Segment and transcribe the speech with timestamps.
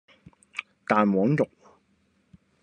[0.87, 1.47] 蛋黃肉